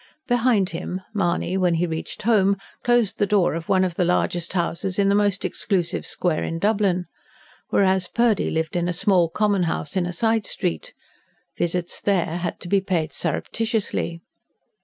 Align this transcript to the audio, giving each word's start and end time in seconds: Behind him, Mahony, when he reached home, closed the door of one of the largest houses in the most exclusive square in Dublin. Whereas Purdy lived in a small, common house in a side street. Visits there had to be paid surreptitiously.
Behind 0.25 0.71
him, 0.71 1.01
Mahony, 1.13 1.57
when 1.57 1.75
he 1.75 1.85
reached 1.85 2.23
home, 2.23 2.57
closed 2.83 3.19
the 3.19 3.27
door 3.27 3.53
of 3.53 3.69
one 3.69 3.83
of 3.83 3.93
the 3.93 4.03
largest 4.03 4.53
houses 4.53 4.97
in 4.97 5.09
the 5.09 5.13
most 5.13 5.45
exclusive 5.45 6.07
square 6.07 6.43
in 6.43 6.57
Dublin. 6.57 7.05
Whereas 7.69 8.07
Purdy 8.07 8.49
lived 8.49 8.75
in 8.75 8.87
a 8.87 8.93
small, 8.93 9.29
common 9.29 9.61
house 9.61 9.95
in 9.95 10.07
a 10.07 10.11
side 10.13 10.47
street. 10.47 10.95
Visits 11.55 12.01
there 12.01 12.37
had 12.37 12.59
to 12.61 12.67
be 12.67 12.81
paid 12.81 13.13
surreptitiously. 13.13 14.21